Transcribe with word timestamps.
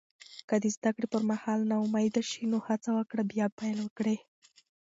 که 0.47 0.55
د 0.63 0.65
زده 0.75 0.89
کړې 0.95 1.07
پر 1.13 1.21
مهال 1.31 1.59
ناامید 1.71 2.15
شې، 2.29 2.41
نو 2.51 2.57
هڅه 2.67 2.89
وکړه 2.97 3.23
بیا 3.31 3.45
پیل 3.59 3.79
کړې. 3.97 4.17